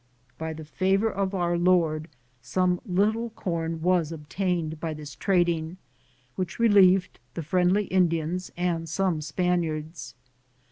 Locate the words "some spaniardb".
8.89-10.15